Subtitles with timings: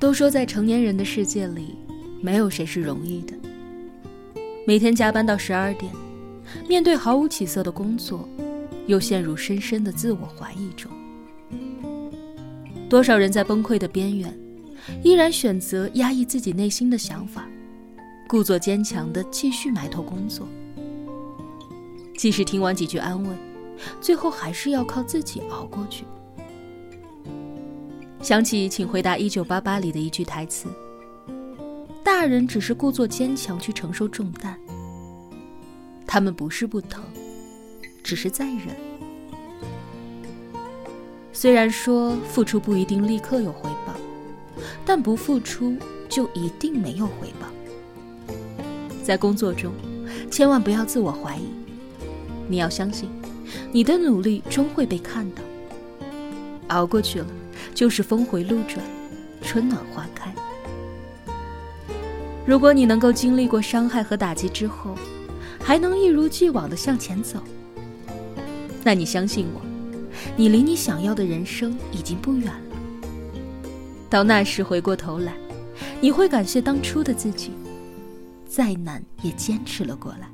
[0.00, 1.76] 都说在成年人的世界里，
[2.22, 3.34] 没有谁是容易的。
[4.66, 5.92] 每天加班到十二点，
[6.66, 8.26] 面对毫无起色的工作，
[8.86, 10.90] 又陷入深深的自我怀疑中。
[12.88, 14.34] 多少人在崩溃的边缘，
[15.04, 17.46] 依然选择压抑自己内心的想法，
[18.26, 20.48] 故作坚强的继续埋头工作。
[22.16, 23.28] 即使听完几句安慰，
[24.00, 26.04] 最后还是要靠自己熬过去。
[28.22, 30.68] 想起《请回答一九八八》里的一句台词
[32.04, 34.54] ：“大人只是故作坚强去承受重担，
[36.06, 37.02] 他们不是不疼，
[38.04, 38.76] 只是在忍。
[41.32, 43.94] 虽然说付出不一定立刻有回报，
[44.84, 45.74] 但不付出
[46.06, 47.46] 就一定没有回报。
[49.02, 49.72] 在工作中，
[50.30, 51.48] 千万不要自我怀疑，
[52.48, 53.08] 你要相信，
[53.72, 55.42] 你的努力终会被看到。
[56.68, 57.26] 熬过去了。”
[57.74, 58.84] 就是峰回路转，
[59.42, 60.32] 春暖花开。
[62.46, 64.96] 如果你能够经历过伤害和打击之后，
[65.62, 67.38] 还能一如既往的向前走，
[68.82, 69.60] 那你相信我，
[70.36, 72.60] 你离你想要的人生已经不远了。
[74.08, 75.34] 到那时回过头来，
[76.00, 77.52] 你会感谢当初的自己，
[78.48, 80.28] 再难也坚持了过来。